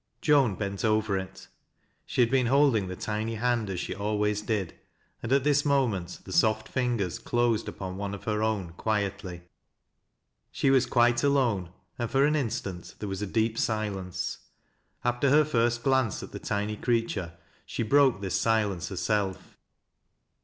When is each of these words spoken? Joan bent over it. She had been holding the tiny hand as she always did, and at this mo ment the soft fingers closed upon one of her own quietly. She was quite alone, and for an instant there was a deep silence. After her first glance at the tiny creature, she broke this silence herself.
Joan 0.19 0.55
bent 0.55 0.83
over 0.83 1.15
it. 1.15 1.47
She 2.07 2.21
had 2.21 2.31
been 2.31 2.47
holding 2.47 2.87
the 2.87 2.95
tiny 2.95 3.35
hand 3.35 3.69
as 3.69 3.79
she 3.79 3.93
always 3.93 4.41
did, 4.41 4.73
and 5.21 5.31
at 5.31 5.43
this 5.43 5.63
mo 5.63 5.87
ment 5.87 6.21
the 6.23 6.33
soft 6.33 6.67
fingers 6.67 7.19
closed 7.19 7.67
upon 7.67 7.97
one 7.97 8.15
of 8.15 8.23
her 8.23 8.41
own 8.41 8.71
quietly. 8.71 9.43
She 10.51 10.71
was 10.71 10.87
quite 10.87 11.21
alone, 11.23 11.69
and 11.99 12.09
for 12.09 12.25
an 12.25 12.35
instant 12.35 12.95
there 12.97 13.07
was 13.09 13.21
a 13.21 13.27
deep 13.27 13.59
silence. 13.59 14.39
After 15.03 15.29
her 15.29 15.45
first 15.45 15.83
glance 15.83 16.23
at 16.23 16.31
the 16.31 16.39
tiny 16.39 16.77
creature, 16.77 17.35
she 17.67 17.83
broke 17.83 18.21
this 18.21 18.41
silence 18.41 18.89
herself. 18.89 19.55